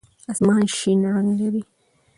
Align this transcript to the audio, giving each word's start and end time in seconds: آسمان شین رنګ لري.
آسمان 0.31 0.61
شین 0.77 0.99
رنګ 1.15 1.29
لري. 1.39 1.61